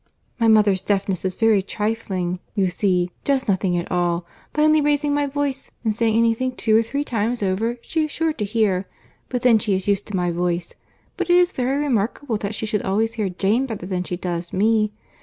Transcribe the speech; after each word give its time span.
"My 0.39 0.47
mother's 0.47 0.81
deafness 0.81 1.23
is 1.25 1.35
very 1.35 1.61
trifling 1.61 2.39
you 2.55 2.71
see—just 2.71 3.47
nothing 3.47 3.77
at 3.77 3.91
all. 3.91 4.25
By 4.51 4.63
only 4.63 4.81
raising 4.81 5.13
my 5.13 5.27
voice, 5.27 5.69
and 5.83 5.93
saying 5.95 6.17
any 6.17 6.33
thing 6.33 6.53
two 6.53 6.75
or 6.75 6.81
three 6.81 7.03
times 7.03 7.43
over, 7.43 7.77
she 7.83 8.05
is 8.05 8.09
sure 8.11 8.33
to 8.33 8.43
hear; 8.43 8.87
but 9.29 9.43
then 9.43 9.59
she 9.59 9.75
is 9.75 9.87
used 9.87 10.07
to 10.07 10.15
my 10.15 10.31
voice. 10.31 10.73
But 11.17 11.29
it 11.29 11.35
is 11.35 11.51
very 11.51 11.77
remarkable 11.83 12.37
that 12.37 12.55
she 12.55 12.65
should 12.65 12.81
always 12.81 13.13
hear 13.13 13.29
Jane 13.29 13.67
better 13.67 13.85
than 13.85 14.03
she 14.03 14.17
does 14.17 14.51
me. 14.51 14.91